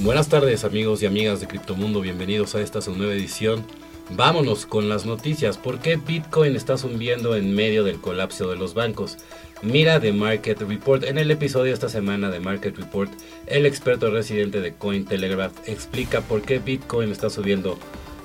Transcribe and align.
Buenas 0.00 0.28
tardes 0.28 0.64
amigos 0.64 1.02
y 1.02 1.06
amigas 1.06 1.40
de 1.40 1.46
Criptomundo, 1.46 2.00
bienvenidos 2.00 2.56
a 2.56 2.60
esta 2.60 2.80
nueva 2.90 3.12
edición. 3.12 3.64
Vámonos 4.10 4.66
con 4.66 4.88
las 4.88 5.06
noticias. 5.06 5.56
¿Por 5.56 5.78
qué 5.78 5.96
Bitcoin 5.96 6.56
está 6.56 6.76
subiendo 6.76 7.36
en 7.36 7.54
medio 7.54 7.84
del 7.84 8.00
colapso 8.00 8.50
de 8.50 8.56
los 8.56 8.74
bancos? 8.74 9.18
Mira 9.62 10.00
The 10.00 10.12
Market 10.12 10.60
Report. 10.62 11.04
En 11.04 11.16
el 11.16 11.30
episodio 11.30 11.72
esta 11.72 11.88
semana 11.88 12.28
de 12.30 12.40
Market 12.40 12.76
Report, 12.76 13.10
el 13.46 13.66
experto 13.66 14.10
residente 14.10 14.60
de 14.60 14.74
Cointelegraph 14.74 15.68
explica 15.68 16.22
por 16.22 16.42
qué 16.42 16.58
Bitcoin 16.58 17.12
está 17.12 17.30
subiendo 17.30 17.78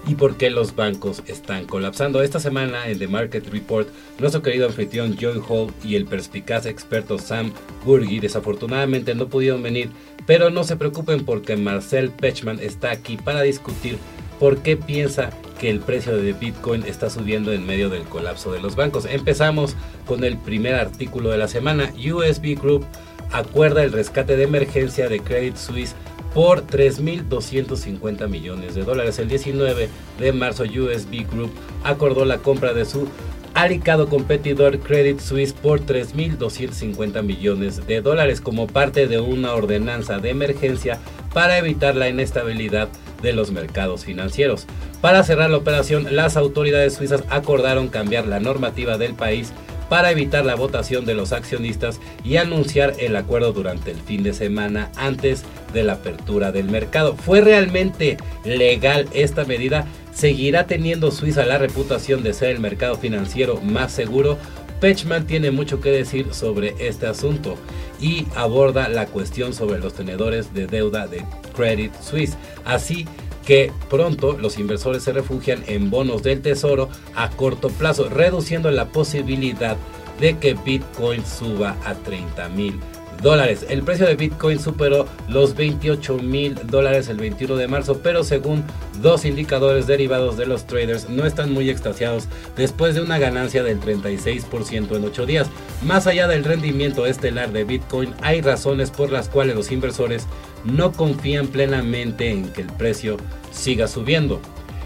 y 0.10 0.16
por 0.16 0.38
qué 0.38 0.50
los 0.50 0.76
bancos 0.76 1.22
están 1.28 1.66
colapsando. 1.66 2.24
Esta 2.24 2.40
semana 2.40 2.88
en 2.88 2.98
The 2.98 3.08
Market 3.08 3.48
Report, 3.50 3.88
nuestro 4.18 4.42
querido 4.42 4.66
anfitrión 4.66 5.16
Joy 5.16 5.40
Hall 5.48 5.72
y 5.84 5.96
el 5.96 6.06
perspicaz 6.06 6.66
experto 6.66 7.20
Sam 7.20 7.54
Burgi 7.86 8.20
desafortunadamente 8.20 9.14
no 9.14 9.28
pudieron 9.28 9.62
venir, 9.62 9.92
pero 10.26 10.50
no 10.50 10.64
se 10.64 10.78
preocupen 10.78 11.26
porque 11.26 11.56
Marcel 11.58 12.10
Pechman 12.10 12.60
está 12.60 12.90
aquí 12.90 13.18
para 13.18 13.44
discutir 13.44 14.00
por 14.40 14.58
qué 14.64 14.78
piensa 14.78 15.30
que 15.60 15.70
el 15.70 15.80
precio 15.80 16.18
de 16.18 16.34
Bitcoin 16.34 16.84
está 16.88 17.12
subiendo 17.12 17.54
en 17.54 17.68
medio 17.68 17.92
del 17.92 18.02
colapso 18.02 18.52
de 18.52 18.62
los 18.62 18.76
bancos. 18.76 19.06
Empezamos 19.06 19.76
con 20.08 20.24
el 20.24 20.40
primer 20.40 20.74
artículo 20.74 21.30
de 21.30 21.38
la 21.38 21.48
semana. 21.48 21.94
USB 21.96 22.60
Group 22.60 22.84
acuerda 23.32 23.84
el 23.84 23.92
rescate 23.92 24.38
de 24.38 24.44
emergencia 24.46 25.08
de 25.08 25.20
Credit 25.20 25.56
Suisse 25.56 25.94
por 26.34 26.66
3.250 26.66 28.28
millones 28.28 28.76
de 28.76 28.84
dólares. 28.84 29.20
El 29.20 29.30
19 29.30 29.90
de 30.20 30.34
marzo 30.34 30.64
USB 30.64 31.28
Group 31.30 31.52
acordó 31.84 32.26
la 32.26 32.40
compra 32.40 32.74
de 32.74 32.86
su 32.86 33.08
alicado 33.54 34.08
competidor 34.08 34.80
Credit 34.80 35.20
Suisse 35.20 35.54
por 35.54 35.82
3.250 35.82 37.24
millones 37.24 37.86
de 37.88 38.02
dólares 38.02 38.42
como 38.42 38.68
parte 38.68 39.08
de 39.08 39.20
una 39.20 39.54
ordenanza 39.54 40.20
de 40.20 40.30
emergencia 40.30 41.00
para 41.34 41.58
evitar 41.58 41.96
la 41.96 42.10
inestabilidad 42.10 42.90
de 43.22 43.34
los 43.34 43.52
mercados 43.52 44.06
financieros. 44.06 44.66
Para 45.02 45.24
cerrar 45.24 45.50
la 45.50 45.58
operación, 45.58 46.16
las 46.16 46.38
autoridades 46.38 46.94
suizas 46.94 47.24
acordaron 47.30 47.90
cambiar 47.90 48.28
la 48.28 48.40
normativa 48.40 48.98
del 48.98 49.14
país 49.14 49.52
para 49.90 50.12
evitar 50.12 50.46
la 50.46 50.56
votación 50.56 51.06
de 51.06 51.16
los 51.16 51.34
accionistas 51.34 52.00
y 52.24 52.38
anunciar 52.38 52.94
el 53.00 53.16
acuerdo 53.16 53.52
durante 53.52 53.92
el 53.92 53.98
fin 53.98 54.24
de 54.24 54.34
semana 54.34 54.92
antes 54.96 55.44
de 55.74 55.84
la 55.84 55.94
apertura 55.94 56.52
del 56.52 56.70
mercado. 56.70 57.16
¿Fue 57.16 57.42
realmente 57.42 58.18
legal 58.46 59.08
esta 59.14 59.46
medida? 59.46 59.86
¿Seguirá 60.14 60.68
teniendo 60.68 61.12
Suiza 61.12 61.46
la 61.46 61.58
reputación 61.58 62.24
de 62.24 62.34
ser 62.34 62.52
el 62.52 62.60
mercado 62.60 62.96
financiero 62.96 63.60
más 63.62 63.92
seguro? 63.92 64.38
Pechman 64.80 65.28
tiene 65.28 65.52
mucho 65.52 65.82
que 65.82 65.92
decir 65.92 66.34
sobre 66.34 66.76
este 66.80 67.06
asunto 67.06 67.58
y 68.00 68.28
aborda 68.36 68.88
la 68.88 69.08
cuestión 69.08 69.54
sobre 69.54 69.80
los 69.80 69.94
tenedores 69.94 70.54
de 70.54 70.68
deuda 70.68 71.08
de 71.08 71.26
Credit 71.54 71.94
Suisse. 72.02 72.38
Así 72.64 73.06
que 73.50 73.72
pronto 73.90 74.34
los 74.34 74.60
inversores 74.60 75.02
se 75.02 75.12
refugian 75.12 75.64
en 75.66 75.90
bonos 75.90 76.22
del 76.22 76.40
tesoro 76.40 76.88
a 77.16 77.32
corto 77.32 77.70
plazo, 77.70 78.08
reduciendo 78.08 78.70
la 78.70 78.90
posibilidad 78.90 79.76
de 80.20 80.38
que 80.38 80.54
Bitcoin 80.54 81.26
suba 81.26 81.76
a 81.84 81.96
30 81.96 82.48
mil 82.50 82.80
dólares. 83.24 83.66
El 83.68 83.82
precio 83.82 84.06
de 84.06 84.16
Bitcoin 84.16 84.60
superó 84.60 85.08
los 85.28 85.56
28 85.56 86.20
mil 86.20 86.60
dólares 86.68 87.10
el 87.10 87.18
21 87.18 87.56
de 87.56 87.68
marzo, 87.68 88.02
pero 88.04 88.24
según 88.24 88.64
dos 89.02 89.26
indicadores 89.26 89.88
derivados 89.88 90.38
de 90.38 90.46
los 90.46 90.68
traders 90.68 91.10
no 91.10 91.26
están 91.26 91.52
muy 91.52 91.72
extasiados 91.72 92.28
después 92.56 92.94
de 92.94 93.02
una 93.02 93.18
ganancia 93.18 93.64
del 93.64 93.80
36% 93.80 94.96
en 94.96 95.06
8 95.06 95.26
días. 95.26 95.48
Más 95.82 96.06
allá 96.06 96.28
del 96.28 96.44
rendimiento 96.44 97.08
estelar 97.08 97.52
de 97.52 97.64
Bitcoin, 97.64 98.14
hay 98.22 98.42
razones 98.42 98.92
por 98.92 99.12
las 99.12 99.28
cuales 99.28 99.56
los 99.56 99.72
inversores 99.72 100.28
no 100.64 100.92
confían 100.92 101.48
plenamente 101.48 102.32
en 102.32 102.52
que 102.52 102.62
el 102.62 102.68
precio 102.68 103.18
siga 103.52 103.88
subiendo. 103.88 104.42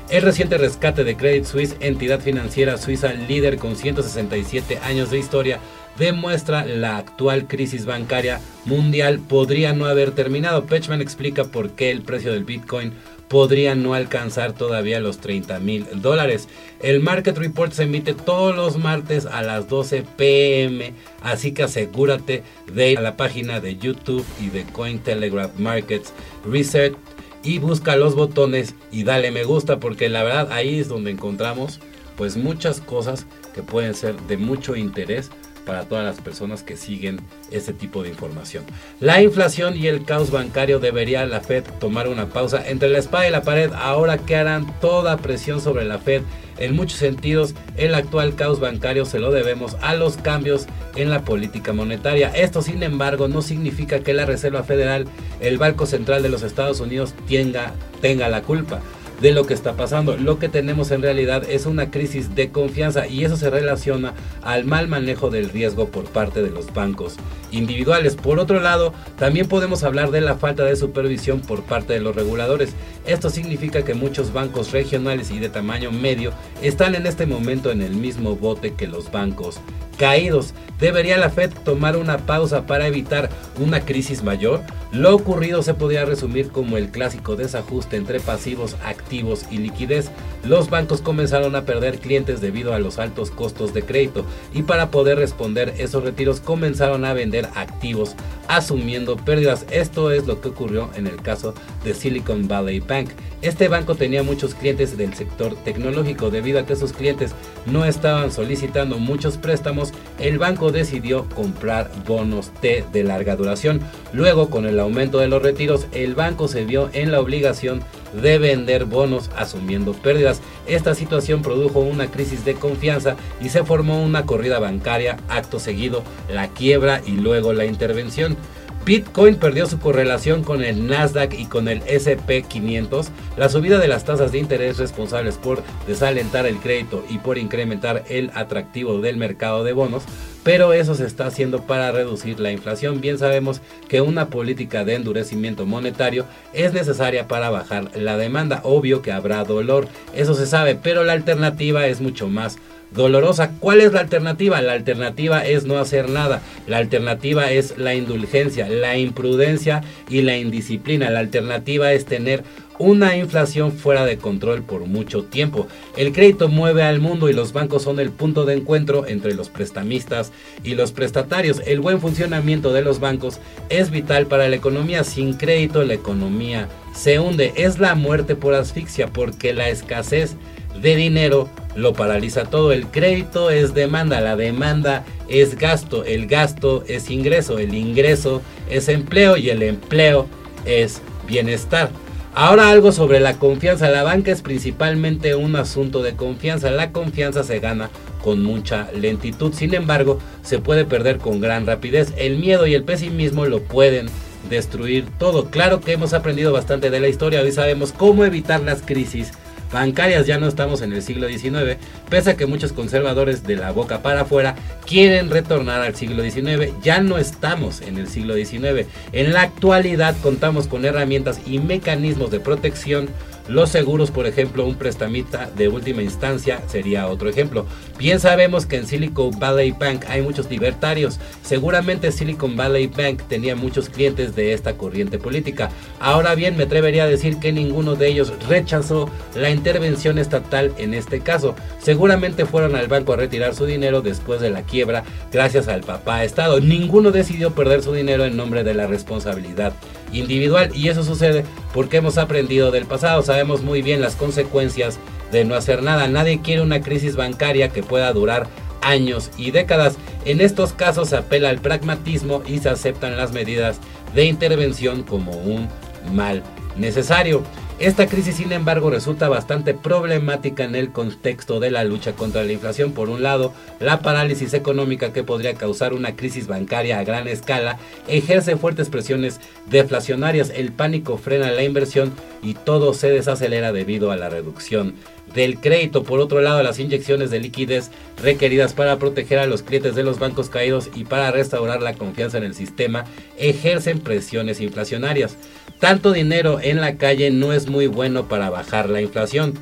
El 0.10 0.22
reciente 0.22 0.58
rescate 0.58 1.04
de 1.04 1.16
Credit 1.16 1.46
Suisse, 1.46 1.76
entidad 1.80 2.20
financiera 2.20 2.78
suiza 2.78 3.14
líder 3.14 3.58
con 3.58 3.76
167 3.76 4.80
años 4.80 5.10
de 5.10 5.18
historia, 5.18 5.60
demuestra 5.98 6.66
la 6.66 6.98
actual 6.98 7.48
crisis 7.48 7.86
bancaria 7.86 8.42
mundial 8.66 9.20
podría 9.20 9.74
no 9.74 9.86
haber 9.86 10.12
terminado. 10.12 10.66
Pechman 10.66 11.02
explica 11.02 11.46
por 11.46 11.72
qué 11.72 11.92
el 11.92 12.02
precio 12.02 12.34
del 12.34 12.44
Bitcoin 12.44 12.94
podría 13.34 13.74
no 13.74 13.96
alcanzar 13.96 14.54
todavía 14.54 15.00
los 15.00 15.18
30 15.18 15.60
mil 15.60 15.88
dólares. 15.96 16.48
El 16.84 17.00
Market 17.00 17.36
Report 17.36 17.74
se 17.74 17.82
emite 17.82 18.14
todos 18.14 18.56
los 18.56 18.78
martes 18.78 19.26
a 19.26 19.42
las 19.42 19.68
12 19.68 20.06
pm, 20.16 20.94
así 21.20 21.52
que 21.52 21.64
asegúrate 21.64 22.44
de 22.72 22.92
ir 22.92 23.00
a 23.00 23.02
la 23.02 23.18
página 23.18 23.60
de 23.60 23.76
YouTube 23.76 24.24
y 24.40 24.50
de 24.50 24.66
Cointelegraph 24.66 25.58
Markets 25.58 26.14
Research 26.46 26.96
y 27.44 27.58
busca 27.58 27.96
los 27.96 28.14
botones 28.14 28.76
y 28.92 29.04
dale 29.04 29.32
me 29.32 29.46
gusta 29.46 29.80
porque 29.80 30.10
la 30.10 30.22
verdad 30.22 30.52
ahí 30.52 30.80
es 30.80 30.88
donde 30.88 31.10
encontramos 31.10 31.80
pues 32.16 32.38
muchas 32.38 32.82
cosas 32.82 33.26
que 33.56 33.64
pueden 33.64 33.96
ser 33.96 34.16
de 34.28 34.38
mucho 34.38 34.76
interés 34.76 35.32
para 35.66 35.86
todas 35.86 36.04
las 36.04 36.20
personas 36.20 36.64
que 36.64 36.78
siguen 36.78 37.20
este 37.52 37.74
tipo 37.74 38.04
de 38.04 38.10
información. 38.10 38.64
La 39.00 39.22
inflación 39.22 39.78
y 39.78 39.88
el 39.88 40.06
caos 40.06 40.32
bancario 40.32 40.80
debería 40.80 41.26
la 41.26 41.42
Fed 41.42 41.64
tomar 41.80 42.08
una 42.08 42.28
pausa 42.30 42.68
entre 42.68 42.90
la 42.90 43.00
espada 43.00 43.28
y 43.28 43.32
la 43.32 43.44
pared 43.44 43.72
ahora 43.74 44.18
que 44.18 44.36
harán 44.36 44.68
toda 44.80 45.18
presión 45.18 45.62
sobre 45.62 45.86
la 45.86 46.00
Fed. 46.00 46.24
En 46.60 46.76
muchos 46.76 47.00
sentidos, 47.00 47.56
el 47.78 47.96
actual 47.96 48.36
caos 48.36 48.60
bancario 48.60 49.06
se 49.06 49.20
lo 49.20 49.32
debemos 49.32 49.76
a 49.82 49.96
los 49.96 50.18
cambios 50.18 50.68
en 50.96 51.10
la 51.10 51.26
política 51.26 51.74
monetaria. 51.74 52.30
Esto, 52.30 52.62
sin 52.62 52.84
embargo, 52.84 53.28
no 53.28 53.42
significa 53.42 54.02
que 54.02 54.14
la 54.14 54.26
Reserva 54.26 54.64
Federal, 54.64 55.08
el 55.40 55.58
Banco 55.58 55.88
Central 55.88 56.22
de 56.22 56.30
los 56.30 56.44
Estados 56.44 56.80
Unidos, 56.80 57.16
tenga, 57.28 57.74
tenga 58.02 58.30
la 58.30 58.42
culpa 58.42 58.82
de 59.24 59.32
lo 59.32 59.46
que 59.46 59.54
está 59.54 59.78
pasando. 59.78 60.18
Lo 60.18 60.38
que 60.38 60.50
tenemos 60.50 60.92
en 60.92 61.02
realidad 61.02 61.50
es 61.50 61.66
una 61.66 61.90
crisis 61.92 62.36
de 62.36 62.52
confianza 62.52 63.08
y 63.08 63.24
eso 63.24 63.38
se 63.38 63.50
relaciona 63.50 64.14
al 64.42 64.66
mal 64.66 64.90
manejo 64.90 65.30
del 65.30 65.50
riesgo 65.50 65.88
por 65.88 66.04
parte 66.04 66.44
de 66.44 66.50
los 66.50 66.74
bancos 66.74 67.16
individuales. 67.50 68.18
Por 68.18 68.38
otro 68.38 68.60
lado, 68.60 68.94
también 69.18 69.48
podemos 69.48 69.84
hablar 69.84 70.12
de 70.12 70.20
la 70.20 70.36
falta 70.36 70.66
de 70.66 70.76
supervisión 70.76 71.40
por 71.40 71.64
parte 71.64 71.94
de 71.94 72.02
los 72.02 72.14
reguladores. 72.14 72.74
Esto 73.08 73.30
significa 73.30 73.86
que 73.86 73.94
muchos 73.94 74.34
bancos 74.34 74.74
regionales 74.74 75.32
y 75.32 75.40
de 75.40 75.48
tamaño 75.48 75.90
medio 75.90 76.34
están 76.62 76.94
en 76.94 77.08
este 77.08 77.26
momento 77.26 77.72
en 77.72 77.82
el 77.82 77.96
mismo 77.96 78.36
bote 78.36 78.74
que 78.74 78.88
los 78.88 79.10
bancos 79.10 79.62
caídos. 80.04 80.54
¿Debería 80.82 81.18
la 81.18 81.30
Fed 81.30 81.52
tomar 81.64 81.96
una 81.96 82.18
pausa 82.18 82.66
para 82.66 82.88
evitar 82.88 83.30
una 83.58 83.86
crisis 83.86 84.22
mayor? 84.22 84.60
Lo 84.92 85.16
ocurrido 85.16 85.64
se 85.64 85.76
podría 85.76 86.04
resumir 86.04 86.50
como 86.50 86.78
el 86.78 86.90
clásico 86.90 87.38
desajuste 87.38 87.96
entre 87.96 88.20
pasivos, 88.20 88.76
activos 88.84 89.46
y 89.50 89.60
liquidez. 89.60 90.12
Los 90.44 90.70
bancos 90.70 91.00
comenzaron 91.00 91.56
a 91.56 91.64
perder 91.64 92.00
clientes 92.00 92.42
debido 92.42 92.74
a 92.74 92.80
los 92.80 93.00
altos 93.00 93.32
costos 93.32 93.74
de 93.74 93.84
crédito 93.84 94.26
y 94.54 94.64
para 94.64 94.92
poder 94.92 95.20
responder 95.20 95.74
esos 95.78 96.04
retiros 96.04 96.42
comenzaron 96.42 97.06
a 97.06 97.14
vender 97.14 97.48
activos 97.56 98.18
asumiendo 98.48 99.16
pérdidas. 99.16 99.66
Esto 99.72 100.12
es 100.12 100.28
lo 100.28 100.42
que 100.42 100.50
ocurrió 100.50 100.90
en 100.96 101.08
el 101.08 101.18
caso 101.18 101.54
de 101.84 101.94
Silicon 101.94 102.48
Valley 102.48 102.80
Bank. 102.80 103.10
Este 103.42 103.68
banco 103.68 103.96
tenía 103.96 104.24
muchos 104.24 104.56
clientes 104.56 104.98
del 104.98 105.14
sector 105.14 105.56
tecnológico 105.64 106.30
debido 106.30 106.60
a 106.60 106.66
que 106.66 106.76
sus 106.76 106.94
clientes 106.94 107.34
no 107.66 107.84
estaban 107.86 108.32
solicitando 108.32 109.00
muchos 109.00 109.38
préstamos. 109.38 109.92
El 110.18 110.40
banco 110.40 110.72
decidió 110.72 111.28
comprar 111.30 111.92
bonos 112.08 112.52
T 112.62 112.86
de 112.94 113.04
larga 113.04 113.36
duración. 113.36 113.82
Luego, 114.14 114.50
con 114.50 114.66
el 114.66 114.80
aumento 114.80 115.20
de 115.20 115.28
los 115.28 115.42
retiros, 115.42 115.88
el 115.92 116.16
banco 116.16 116.48
se 116.48 116.64
vio 116.64 116.90
en 116.94 117.12
la 117.12 117.20
obligación 117.20 117.82
vender 118.14 118.86
bonos 118.86 119.30
asumiendo 119.36 119.94
pérdidas. 119.94 120.42
Esta 120.68 120.96
situación 120.96 121.42
produjo 121.42 121.80
una 121.80 122.08
crisis 122.08 122.46
de 122.46 122.56
confianza 122.56 123.16
y 123.42 123.50
se 123.50 123.64
formó 123.64 124.02
una 124.02 124.26
corrida 124.26 124.60
bancaria, 124.60 125.18
acto 125.30 125.60
seguido 125.60 126.04
la 126.30 126.48
quiebra 126.50 127.02
y 127.06 127.12
luego 127.12 127.54
la 127.54 127.66
intervención. 127.66 128.38
Bitcoin 128.86 129.36
perdió 129.36 129.66
su 129.66 129.80
correlación 129.80 130.44
con 130.44 130.62
el 130.62 130.88
Nasdaq 130.88 131.34
y 131.40 131.46
con 131.46 131.70
el 131.70 131.82
SP500. 131.86 133.08
La 133.38 133.48
subida 133.48 133.80
de 133.80 133.88
las 133.88 134.04
tasas 134.04 134.34
de 134.34 134.40
interés 134.40 134.78
responsables 134.78 135.38
por 135.38 135.64
desalentar 135.88 136.46
el 136.46 136.58
crédito 136.58 137.06
y 137.10 137.20
por 137.20 137.38
incrementar 137.38 138.04
el 138.10 138.30
atractivo 138.34 139.00
del 139.00 139.16
mercado 139.16 139.64
de 139.64 139.72
bonos, 139.72 140.04
pero 140.44 140.74
eso 140.74 140.96
se 140.96 141.06
está 141.06 141.28
haciendo 141.28 141.64
para 141.64 141.92
reducir 141.92 142.40
la 142.40 142.52
inflación. 142.52 143.02
Bien 143.02 143.18
sabemos 143.18 143.62
que 143.88 144.02
una 144.02 144.28
política 144.28 144.86
de 144.86 144.96
endurecimiento 144.96 145.66
monetario 145.66 146.26
es 146.54 146.74
necesaria 146.74 147.28
para 147.28 147.50
bajar 147.50 147.92
la 147.96 148.18
demanda. 148.18 148.62
Obvio 148.64 149.02
que 149.02 149.12
habrá 149.12 149.44
dolor, 149.44 149.88
eso 150.16 150.36
se 150.36 150.46
sabe, 150.46 150.76
pero 150.76 151.04
la 151.04 151.14
alternativa 151.14 151.88
es 151.88 152.02
mucho 152.02 152.28
más 152.28 152.58
dolorosa. 152.94 153.52
¿Cuál 153.60 153.82
es 153.82 153.94
la 153.94 154.02
alternativa? 154.02 154.62
La 154.62 154.74
alternativa 154.74 155.46
es 155.46 155.66
no 155.66 155.78
hacer 155.78 156.10
nada. 156.10 156.42
La 156.68 156.78
alternativa 156.78 157.52
es 157.52 157.78
la 157.78 157.96
indulgencia, 157.96 158.68
la 158.70 158.98
imprudencia 158.98 159.82
y 160.10 160.22
la 160.22 160.38
indisciplina. 160.38 161.10
La 161.10 161.20
alternativa 161.20 161.92
es 161.94 162.06
tener 162.06 162.44
una 162.80 163.16
inflación 163.18 163.72
fuera 163.72 164.06
de 164.06 164.18
control 164.18 164.64
por 164.64 164.86
mucho 164.86 165.24
tiempo. 165.24 165.68
El 165.96 166.12
crédito 166.12 166.48
mueve 166.48 166.84
al 166.84 167.00
mundo 167.00 167.30
y 167.30 167.34
los 167.34 167.54
bancos 167.54 167.84
son 167.84 168.00
el 168.00 168.12
punto 168.12 168.46
de 168.46 168.56
encuentro 168.56 169.08
entre 169.08 169.34
los 169.34 169.50
prestamistas 169.50 170.32
y 170.64 170.76
los 170.76 170.92
prestatarios. 170.92 171.62
El 171.66 171.82
buen 171.82 172.02
funcionamiento 172.02 172.74
de 172.74 172.82
los 172.82 173.00
bancos 173.00 173.40
es 173.70 173.92
vital 173.92 174.28
para 174.28 174.50
la 174.50 174.56
economía. 174.56 175.04
Sin 175.04 175.34
crédito 175.34 175.84
la 175.84 175.94
economía 175.94 176.68
se 176.94 177.20
hunde. 177.20 177.54
Es 177.56 177.80
la 177.80 177.96
muerte 177.96 178.36
por 178.36 178.54
asfixia 178.54 179.08
porque 179.08 179.54
la 179.54 179.70
escasez 179.70 180.36
de 180.82 180.96
dinero 180.96 181.50
lo 181.76 181.94
paraliza 181.94 182.46
todo. 182.46 182.72
El 182.72 182.88
crédito 182.88 183.50
es 183.50 183.74
demanda, 183.74 184.22
la 184.22 184.36
demanda 184.36 185.06
es 185.30 185.56
gasto, 185.56 186.04
el 186.06 186.28
gasto 186.28 186.84
es 186.88 187.10
ingreso, 187.10 187.60
el 187.60 187.74
ingreso 187.74 188.42
es 188.70 188.90
empleo 188.90 189.38
y 189.38 189.50
el 189.50 189.64
empleo 189.64 190.28
es 190.66 191.02
bienestar. 191.28 191.90
Ahora 192.36 192.70
algo 192.70 192.92
sobre 192.92 193.20
la 193.20 193.38
confianza. 193.38 193.90
La 193.90 194.02
banca 194.02 194.32
es 194.32 194.42
principalmente 194.42 195.36
un 195.36 195.56
asunto 195.56 196.02
de 196.02 196.16
confianza. 196.16 196.72
La 196.72 196.92
confianza 196.92 197.44
se 197.44 197.60
gana 197.60 197.92
con 198.24 198.42
mucha 198.42 198.92
lentitud. 198.92 199.54
Sin 199.54 199.76
embargo, 199.76 200.18
se 200.42 200.58
puede 200.58 200.84
perder 200.86 201.20
con 201.20 201.42
gran 201.42 201.68
rapidez. 201.68 202.12
El 202.18 202.40
miedo 202.40 202.66
y 202.66 202.74
el 202.74 202.84
pesimismo 202.84 203.46
lo 203.46 203.62
pueden 203.62 204.08
destruir 204.50 205.06
todo. 205.20 205.46
Claro 205.52 205.80
que 205.80 205.92
hemos 205.92 206.14
aprendido 206.14 206.52
bastante 206.52 206.90
de 206.90 207.00
la 207.00 207.08
historia. 207.08 207.42
Hoy 207.42 207.52
sabemos 207.52 207.92
cómo 207.92 208.26
evitar 208.26 208.62
las 208.62 208.82
crisis 208.82 209.32
bancarias. 209.74 210.26
Ya 210.26 210.38
no 210.38 210.48
estamos 210.48 210.82
en 210.82 210.94
el 210.94 211.02
siglo 211.02 211.28
XIX, 211.28 211.78
pese 212.10 212.32
a 212.32 212.38
que 212.38 212.46
muchos 212.46 212.72
conservadores 212.72 213.44
de 213.44 213.58
la 213.58 213.72
boca 213.72 214.02
para 214.02 214.22
afuera 214.22 214.56
quieren 214.86 215.30
retornar 215.30 215.82
al 215.82 215.96
siglo 215.96 216.24
XIX. 216.24 216.72
Ya 216.82 217.02
no 217.02 217.18
estamos 217.18 217.82
en 217.82 217.98
el 217.98 218.08
siglo 218.08 218.36
XIX. 218.36 218.88
En 219.12 219.34
la 219.34 219.42
actualidad 219.42 220.16
contamos 220.24 220.68
con 220.68 220.86
herramientas 220.86 221.42
y 221.46 221.60
mecanismos 221.60 222.32
de 222.32 222.40
protección 222.40 223.10
los 223.48 223.70
seguros, 223.70 224.10
por 224.10 224.26
ejemplo, 224.26 224.66
un 224.66 224.76
prestamista 224.76 225.50
de 225.56 225.68
última 225.68 226.02
instancia 226.02 226.62
sería 226.68 227.08
otro 227.08 227.30
ejemplo. 227.30 227.66
Bien 227.98 228.20
sabemos 228.20 228.66
que 228.66 228.78
en 228.78 228.88
Silicon 228.88 229.38
Valley 229.38 229.72
Bank 229.72 230.06
hay 230.08 230.22
muchos 230.22 230.50
libertarios. 230.50 231.20
Seguramente 231.44 232.12
Silicon 232.12 232.56
Valley 232.56 232.88
Bank 232.88 233.24
tenía 233.28 233.56
muchos 233.56 233.90
clientes 233.90 234.36
de 234.36 234.54
esta 234.54 234.78
corriente 234.78 235.20
política. 235.20 235.70
Ahora 236.00 236.36
bien, 236.36 236.56
me 236.56 236.64
atrevería 236.64 237.04
a 237.04 237.08
decir 237.08 237.38
que 237.40 237.52
ninguno 237.52 237.96
de 237.96 238.08
ellos 238.08 238.34
rechazó 238.48 239.10
la 239.36 239.50
intervención 239.50 240.18
estatal 240.20 240.74
en 240.78 240.94
este 240.94 241.20
caso. 241.20 241.56
Seguramente 241.82 242.46
fueron 242.46 242.76
al 242.76 242.88
banco 242.88 243.14
a 243.14 243.18
retirar 243.18 243.56
su 243.56 243.66
dinero 243.66 244.02
después 244.02 244.40
de 244.40 244.52
la 244.52 244.62
quiebra 244.62 245.04
gracias 245.32 245.68
al 245.68 245.82
papá 245.82 246.24
Estado. 246.24 246.62
Ninguno 246.62 247.12
decidió 247.12 247.54
perder 247.54 247.84
su 247.84 247.94
dinero 247.94 248.24
en 248.24 248.38
nombre 248.38 248.64
de 248.64 248.74
la 248.74 248.88
responsabilidad 248.88 249.74
individual 250.14 250.72
y 250.74 250.90
eso 250.90 251.04
sucede 251.04 251.46
porque 251.74 251.98
hemos 251.98 252.18
aprendido 252.18 252.72
del 252.72 252.86
pasado, 252.86 253.22
sabemos 253.22 253.62
muy 253.62 253.82
bien 253.82 254.02
las 254.02 254.16
consecuencias 254.16 255.00
de 255.32 255.46
no 255.46 255.56
hacer 255.56 255.82
nada, 255.82 256.08
nadie 256.08 256.42
quiere 256.42 256.62
una 256.62 256.82
crisis 256.82 257.16
bancaria 257.16 257.70
que 257.70 257.84
pueda 257.84 258.12
durar 258.14 258.48
años 258.84 259.32
y 259.38 259.52
décadas. 259.52 259.98
En 260.26 260.42
estos 260.42 260.74
casos 260.74 261.10
se 261.10 261.18
apela 261.18 261.50
al 261.50 261.60
pragmatismo 261.60 262.44
y 262.46 262.60
se 262.60 262.70
aceptan 262.70 263.18
las 263.18 263.32
medidas 263.32 263.80
de 264.14 264.26
intervención 264.26 265.04
como 265.04 265.32
un 265.32 265.68
mal 266.14 266.44
necesario. 266.78 267.44
Esta 267.80 268.08
crisis, 268.08 268.36
sin 268.36 268.52
embargo, 268.52 268.92
resulta 268.92 269.28
bastante 269.28 269.74
problemática 269.74 270.64
en 270.64 270.76
el 270.76 270.92
contexto 270.92 271.60
de 271.60 271.72
la 271.72 271.84
lucha 271.84 272.14
contra 272.14 272.44
la 272.44 272.54
inflación. 272.54 272.94
Por 272.94 273.10
un 273.10 273.24
lado, 273.24 273.52
la 273.80 274.02
parálisis 274.02 274.54
económica 274.54 275.12
que 275.12 275.24
podría 275.24 275.56
causar 275.56 275.94
una 275.94 276.16
crisis 276.16 276.48
bancaria 276.48 277.00
a 277.00 277.04
gran 277.04 277.28
escala 277.28 277.80
ejerce 278.08 278.58
fuertes 278.58 278.90
presiones 278.90 279.42
deflacionarias, 279.70 280.52
el 280.52 280.72
pánico 280.72 281.18
frena 281.18 281.52
la 281.52 281.64
inversión 281.64 282.14
y 282.44 282.54
todo 282.54 282.94
se 282.94 283.10
desacelera 283.10 283.72
debido 283.72 284.12
a 284.12 284.18
la 284.18 284.30
reducción 284.30 284.96
del 285.34 285.60
crédito. 285.60 286.04
Por 286.04 286.20
otro 286.20 286.42
lado, 286.42 286.62
las 286.62 286.80
inyecciones 286.80 287.32
de 287.32 287.40
liquidez 287.40 287.90
requeridas 288.22 288.74
para 288.74 289.00
proteger 289.00 289.40
a 289.40 289.48
los 289.48 289.64
clientes 289.64 289.96
de 289.96 290.04
los 290.04 290.20
bancos 290.20 290.50
caídos 290.50 290.90
y 290.94 291.06
para 291.06 291.32
restaurar 291.32 291.82
la 291.82 291.94
confianza 291.94 292.38
en 292.38 292.44
el 292.44 292.56
sistema 292.56 293.06
ejercen 293.38 294.00
presiones 294.00 294.62
inflacionarias. 294.62 295.38
Tanto 295.80 296.12
dinero 296.12 296.60
en 296.62 296.82
la 296.82 296.98
calle 296.98 297.32
no 297.32 297.54
es 297.54 297.68
muy 297.68 297.88
bueno 297.88 298.28
para 298.28 298.50
bajar 298.50 298.90
la 298.90 299.02
inflación. 299.02 299.54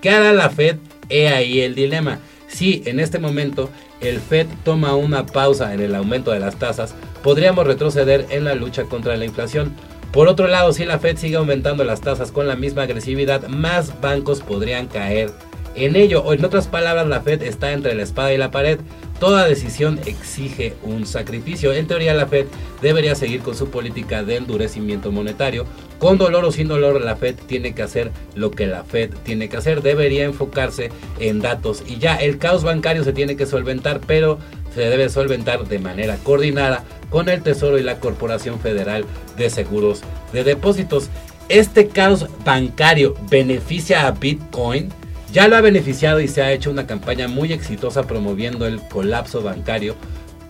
¿Qué 0.00 0.10
hará 0.10 0.32
la 0.32 0.50
Fed? 0.50 0.76
He 1.08 1.28
ahí 1.28 1.60
el 1.60 1.74
dilema. 1.74 2.20
Si 2.46 2.82
en 2.86 3.00
este 3.00 3.18
momento 3.18 3.70
el 4.00 4.20
Fed 4.20 4.46
toma 4.64 4.94
una 4.94 5.26
pausa 5.26 5.74
en 5.74 5.80
el 5.80 5.94
aumento 5.94 6.30
de 6.30 6.40
las 6.40 6.56
tasas, 6.56 6.94
podríamos 7.22 7.66
retroceder 7.66 8.26
en 8.30 8.44
la 8.44 8.54
lucha 8.54 8.84
contra 8.84 9.16
la 9.16 9.24
inflación. 9.24 9.74
Por 10.12 10.28
otro 10.28 10.48
lado, 10.48 10.72
si 10.72 10.84
la 10.84 10.98
Fed 10.98 11.18
sigue 11.18 11.36
aumentando 11.36 11.84
las 11.84 12.00
tasas 12.00 12.32
con 12.32 12.48
la 12.48 12.56
misma 12.56 12.82
agresividad, 12.82 13.46
más 13.48 14.00
bancos 14.00 14.40
podrían 14.40 14.86
caer 14.86 15.30
en 15.74 15.96
ello. 15.96 16.22
O 16.22 16.32
en 16.32 16.44
otras 16.44 16.66
palabras, 16.66 17.06
la 17.06 17.20
Fed 17.20 17.42
está 17.42 17.72
entre 17.72 17.94
la 17.94 18.02
espada 18.02 18.32
y 18.32 18.38
la 18.38 18.50
pared. 18.50 18.78
Toda 19.20 19.46
decisión 19.46 19.98
exige 20.06 20.74
un 20.82 21.04
sacrificio. 21.04 21.72
En 21.72 21.86
teoría, 21.86 22.14
la 22.14 22.26
Fed 22.26 22.46
debería 22.80 23.14
seguir 23.14 23.40
con 23.40 23.56
su 23.56 23.68
política 23.68 24.22
de 24.22 24.36
endurecimiento 24.36 25.10
monetario. 25.10 25.66
Con 25.98 26.18
dolor 26.18 26.44
o 26.44 26.52
sin 26.52 26.68
dolor, 26.68 27.00
la 27.00 27.16
Fed 27.16 27.34
tiene 27.46 27.74
que 27.74 27.82
hacer 27.82 28.12
lo 28.36 28.52
que 28.52 28.66
la 28.66 28.84
Fed 28.84 29.10
tiene 29.24 29.48
que 29.48 29.56
hacer. 29.56 29.82
Debería 29.82 30.24
enfocarse 30.24 30.90
en 31.18 31.40
datos. 31.40 31.82
Y 31.86 31.98
ya 31.98 32.16
el 32.16 32.38
caos 32.38 32.62
bancario 32.62 33.02
se 33.02 33.12
tiene 33.12 33.36
que 33.36 33.46
solventar, 33.46 34.00
pero 34.06 34.38
se 34.74 34.82
debe 34.82 35.08
solventar 35.08 35.66
de 35.66 35.78
manera 35.78 36.16
coordinada 36.22 36.84
con 37.10 37.28
el 37.28 37.42
Tesoro 37.42 37.78
y 37.78 37.82
la 37.82 38.00
Corporación 38.00 38.60
Federal 38.60 39.04
de 39.36 39.50
Seguros 39.50 40.02
de 40.32 40.44
Depósitos. 40.44 41.08
Este 41.48 41.88
caos 41.88 42.26
bancario 42.44 43.14
beneficia 43.30 44.06
a 44.06 44.10
Bitcoin. 44.12 44.90
Ya 45.32 45.48
lo 45.48 45.56
ha 45.56 45.60
beneficiado 45.60 46.20
y 46.20 46.28
se 46.28 46.42
ha 46.42 46.52
hecho 46.52 46.70
una 46.70 46.86
campaña 46.86 47.28
muy 47.28 47.52
exitosa 47.52 48.02
promoviendo 48.04 48.66
el 48.66 48.80
colapso 48.80 49.42
bancario 49.42 49.94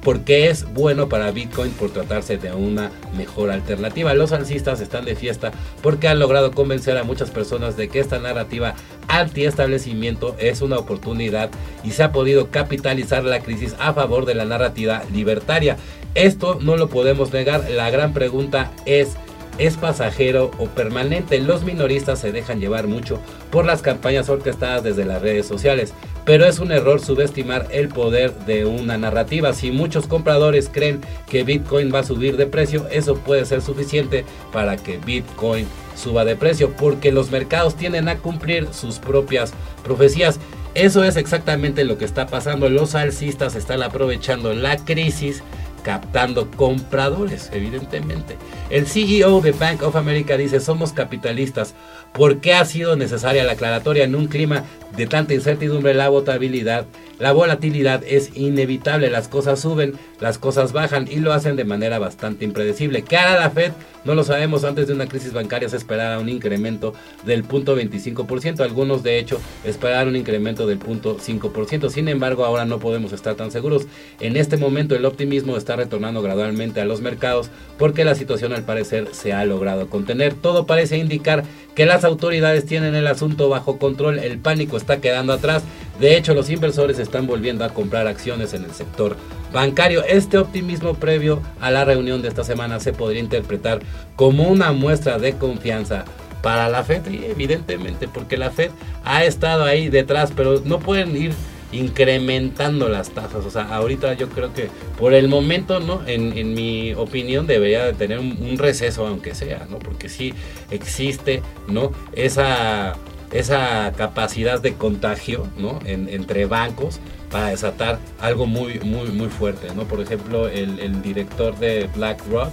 porque 0.02 0.48
es 0.48 0.72
bueno 0.72 1.08
para 1.08 1.30
Bitcoin 1.30 1.72
por 1.72 1.90
tratarse 1.90 2.38
de 2.38 2.52
una 2.52 2.90
mejor 3.16 3.50
alternativa. 3.50 4.14
Los 4.14 4.32
alcistas 4.32 4.80
están 4.80 5.04
de 5.04 5.16
fiesta 5.16 5.52
porque 5.82 6.08
han 6.08 6.18
logrado 6.18 6.52
convencer 6.52 6.96
a 6.96 7.04
muchas 7.04 7.30
personas 7.30 7.76
de 7.76 7.88
que 7.88 8.00
esta 8.00 8.18
narrativa 8.18 8.74
anti-establecimiento 9.08 10.36
es 10.38 10.62
una 10.62 10.78
oportunidad 10.78 11.50
y 11.82 11.92
se 11.92 12.02
ha 12.02 12.12
podido 12.12 12.50
capitalizar 12.50 13.24
la 13.24 13.40
crisis 13.40 13.74
a 13.78 13.92
favor 13.92 14.24
de 14.24 14.34
la 14.34 14.44
narrativa 14.44 15.02
libertaria. 15.12 15.76
Esto 16.14 16.58
no 16.60 16.76
lo 16.76 16.88
podemos 16.88 17.32
negar. 17.32 17.68
La 17.70 17.90
gran 17.90 18.12
pregunta 18.12 18.72
es 18.86 19.16
es 19.58 19.76
pasajero 19.76 20.52
o 20.58 20.66
permanente. 20.66 21.40
Los 21.40 21.64
minoristas 21.64 22.20
se 22.20 22.32
dejan 22.32 22.60
llevar 22.60 22.86
mucho 22.86 23.20
por 23.50 23.66
las 23.66 23.82
campañas 23.82 24.28
orquestadas 24.28 24.82
desde 24.84 25.04
las 25.04 25.20
redes 25.20 25.46
sociales, 25.46 25.92
pero 26.28 26.44
es 26.44 26.58
un 26.58 26.72
error 26.72 27.00
subestimar 27.00 27.68
el 27.70 27.88
poder 27.88 28.34
de 28.40 28.66
una 28.66 28.98
narrativa. 28.98 29.54
Si 29.54 29.70
muchos 29.70 30.06
compradores 30.06 30.68
creen 30.70 31.00
que 31.26 31.42
Bitcoin 31.42 31.90
va 31.90 32.00
a 32.00 32.04
subir 32.04 32.36
de 32.36 32.44
precio, 32.44 32.86
eso 32.90 33.14
puede 33.14 33.46
ser 33.46 33.62
suficiente 33.62 34.26
para 34.52 34.76
que 34.76 34.98
Bitcoin 34.98 35.66
suba 35.96 36.26
de 36.26 36.36
precio, 36.36 36.74
porque 36.76 37.12
los 37.12 37.30
mercados 37.30 37.76
tienden 37.76 38.10
a 38.10 38.18
cumplir 38.18 38.68
sus 38.74 38.98
propias 38.98 39.54
profecías. 39.82 40.38
Eso 40.74 41.02
es 41.02 41.16
exactamente 41.16 41.84
lo 41.84 41.96
que 41.96 42.04
está 42.04 42.26
pasando. 42.26 42.68
Los 42.68 42.94
alcistas 42.94 43.54
están 43.54 43.82
aprovechando 43.82 44.52
la 44.52 44.76
crisis 44.76 45.42
captando 45.82 46.50
compradores, 46.50 47.50
evidentemente. 47.52 48.36
El 48.70 48.86
CEO 48.86 49.40
de 49.40 49.52
Bank 49.52 49.82
of 49.82 49.96
America 49.96 50.36
dice, 50.36 50.60
somos 50.60 50.92
capitalistas. 50.92 51.74
¿Por 52.12 52.40
qué 52.40 52.54
ha 52.54 52.64
sido 52.64 52.96
necesaria 52.96 53.44
la 53.44 53.52
aclaratoria 53.52 54.04
en 54.04 54.14
un 54.14 54.26
clima 54.26 54.64
de 54.96 55.06
tanta 55.06 55.34
incertidumbre? 55.34 55.94
La 55.94 56.08
volatilidad, 56.08 56.86
la 57.18 57.32
volatilidad 57.32 58.02
es 58.06 58.36
inevitable. 58.36 59.10
Las 59.10 59.28
cosas 59.28 59.60
suben, 59.60 59.94
las 60.20 60.38
cosas 60.38 60.72
bajan 60.72 61.08
y 61.10 61.16
lo 61.16 61.32
hacen 61.32 61.56
de 61.56 61.64
manera 61.64 61.98
bastante 61.98 62.44
impredecible. 62.44 63.02
¿Qué 63.02 63.16
hará 63.16 63.38
la 63.38 63.50
Fed? 63.50 63.72
No 64.04 64.14
lo 64.14 64.24
sabemos. 64.24 64.64
Antes 64.64 64.86
de 64.86 64.94
una 64.94 65.06
crisis 65.06 65.32
bancaria 65.32 65.68
se 65.68 65.76
esperaba 65.76 66.18
un 66.18 66.28
incremento 66.28 66.94
del 67.26 67.44
punto 67.44 67.76
25%. 67.76 68.60
Algunos 68.60 69.02
de 69.02 69.18
hecho 69.18 69.40
esperaron 69.64 70.08
un 70.08 70.16
incremento 70.16 70.66
del 70.66 70.78
punto 70.78 71.18
5%. 71.18 71.90
Sin 71.90 72.08
embargo, 72.08 72.44
ahora 72.44 72.64
no 72.64 72.78
podemos 72.78 73.12
estar 73.12 73.34
tan 73.34 73.50
seguros. 73.50 73.86
En 74.20 74.36
este 74.36 74.56
momento 74.56 74.94
el 74.94 75.04
optimismo 75.04 75.56
está 75.56 75.67
retornando 75.76 76.22
gradualmente 76.22 76.80
a 76.80 76.84
los 76.84 77.00
mercados 77.00 77.50
porque 77.78 78.04
la 78.04 78.14
situación 78.14 78.52
al 78.52 78.64
parecer 78.64 79.08
se 79.12 79.32
ha 79.32 79.44
logrado 79.44 79.88
contener. 79.88 80.34
Todo 80.34 80.66
parece 80.66 80.98
indicar 80.98 81.44
que 81.74 81.86
las 81.86 82.04
autoridades 82.04 82.66
tienen 82.66 82.94
el 82.94 83.06
asunto 83.06 83.48
bajo 83.48 83.78
control, 83.78 84.18
el 84.18 84.38
pánico 84.38 84.76
está 84.76 85.00
quedando 85.00 85.32
atrás. 85.32 85.62
De 86.00 86.16
hecho, 86.16 86.34
los 86.34 86.50
inversores 86.50 86.98
están 86.98 87.26
volviendo 87.26 87.64
a 87.64 87.74
comprar 87.74 88.06
acciones 88.06 88.54
en 88.54 88.64
el 88.64 88.72
sector 88.72 89.16
bancario. 89.52 90.04
Este 90.04 90.38
optimismo 90.38 90.94
previo 90.94 91.40
a 91.60 91.70
la 91.70 91.84
reunión 91.84 92.22
de 92.22 92.28
esta 92.28 92.44
semana 92.44 92.80
se 92.80 92.92
podría 92.92 93.20
interpretar 93.20 93.80
como 94.16 94.48
una 94.48 94.72
muestra 94.72 95.18
de 95.18 95.34
confianza 95.34 96.04
para 96.42 96.68
la 96.68 96.84
Fed, 96.84 97.06
y 97.10 97.24
evidentemente, 97.24 98.06
porque 98.06 98.36
la 98.36 98.50
Fed 98.50 98.70
ha 99.04 99.24
estado 99.24 99.64
ahí 99.64 99.88
detrás, 99.88 100.32
pero 100.34 100.60
no 100.64 100.78
pueden 100.78 101.16
ir 101.16 101.32
incrementando 101.72 102.88
las 102.88 103.10
tasas. 103.10 103.44
O 103.44 103.50
sea, 103.50 103.74
ahorita 103.74 104.14
yo 104.14 104.28
creo 104.28 104.52
que 104.52 104.68
por 104.98 105.14
el 105.14 105.28
momento, 105.28 105.80
¿no? 105.80 106.06
En, 106.06 106.54
mi 106.54 106.94
opinión 106.94 107.46
debería 107.46 107.92
tener 107.92 108.18
un, 108.18 108.58
receso, 108.58 109.06
aunque 109.06 109.34
sea, 109.34 109.66
¿no? 109.70 109.78
Porque 109.78 110.08
sí 110.08 110.34
existe, 110.70 111.42
¿no? 111.66 111.92
Esa, 112.12 112.96
esa 113.32 113.92
capacidad 113.96 114.60
de 114.60 114.74
contagio, 114.74 115.46
¿no? 115.56 115.78
entre 115.84 116.46
bancos 116.46 117.00
para 117.30 117.48
desatar 117.48 117.98
algo 118.20 118.46
muy, 118.46 118.80
muy, 118.80 119.08
muy 119.08 119.28
fuerte, 119.28 119.68
¿no? 119.74 119.84
Por 119.84 120.00
ejemplo, 120.00 120.48
el, 120.48 120.80
el 120.80 121.02
director 121.02 121.58
de 121.58 121.88
BlackRock, 121.94 122.52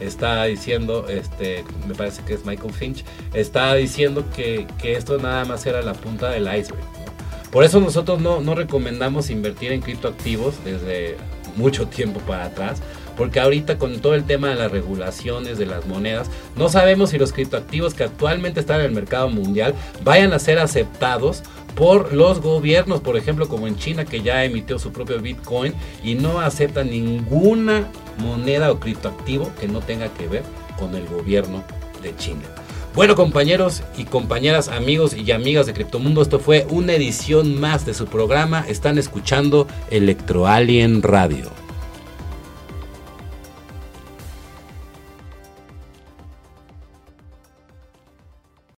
está 0.00 0.44
diciendo, 0.44 1.06
este, 1.08 1.64
me 1.86 1.94
parece 1.94 2.22
que 2.24 2.34
es 2.34 2.44
Michael 2.44 2.72
Finch, 2.72 3.04
está 3.34 3.74
diciendo 3.74 4.24
que, 4.34 4.66
esto 4.82 5.18
nada 5.18 5.44
más 5.44 5.66
era 5.66 5.82
la 5.82 5.94
punta 5.94 6.30
del 6.30 6.44
iceberg. 6.44 6.84
Por 7.50 7.64
eso 7.64 7.80
nosotros 7.80 8.20
no, 8.20 8.54
recomendamos 8.54 9.30
invertir 9.30 9.72
en 9.72 9.80
criptoactivos 9.80 10.62
desde 10.64 11.16
mucho 11.56 11.86
tiempo 11.86 12.20
para 12.20 12.46
atrás, 12.46 12.82
porque 13.16 13.40
ahorita 13.40 13.78
con 13.78 14.00
todo 14.00 14.14
el 14.14 14.24
tema 14.24 14.48
de 14.48 14.56
las 14.56 14.70
regulaciones 14.70 15.56
de 15.56 15.66
las 15.66 15.86
monedas, 15.86 16.28
no 16.54 16.68
sabemos 16.68 17.10
si 17.10 17.18
los 17.18 17.32
criptoactivos 17.32 17.94
que 17.94 18.04
actualmente 18.04 18.60
están 18.60 18.80
en 18.80 18.86
el 18.86 18.92
mercado 18.92 19.28
mundial 19.30 19.74
vayan 20.04 20.32
a 20.32 20.38
ser 20.38 20.58
aceptados 20.58 21.42
por 21.74 22.12
los 22.12 22.40
gobiernos, 22.40 23.00
por 23.00 23.16
ejemplo, 23.16 23.48
como 23.48 23.66
en 23.66 23.76
China 23.76 24.04
que 24.04 24.22
ya 24.22 24.44
emitió 24.44 24.78
su 24.78 24.92
propio 24.92 25.20
Bitcoin 25.20 25.74
y 26.02 26.14
no 26.14 26.40
acepta 26.40 26.84
ninguna 26.84 27.86
moneda 28.18 28.72
o 28.72 28.80
criptoactivo 28.80 29.52
que 29.60 29.68
no 29.68 29.80
tenga 29.80 30.08
que 30.08 30.26
ver 30.26 30.42
con 30.78 30.94
el 30.94 31.06
gobierno 31.06 31.62
de 32.02 32.16
China. 32.16 32.44
Bueno 32.96 33.14
compañeros 33.14 33.82
y 33.98 34.04
compañeras, 34.04 34.68
amigos 34.68 35.14
y 35.14 35.30
amigas 35.30 35.66
de 35.66 35.74
Criptomundo, 35.74 36.22
esto 36.22 36.40
fue 36.40 36.66
una 36.70 36.94
edición 36.94 37.60
más 37.60 37.84
de 37.84 37.92
su 37.92 38.06
programa. 38.06 38.64
Están 38.66 38.96
escuchando 38.96 39.66
Electroalien 39.90 41.02
Radio. 41.02 41.65